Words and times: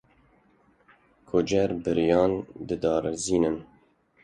Kujer 1.27 1.69
bêriyan 1.83 2.33
didarizînin. 2.67 3.57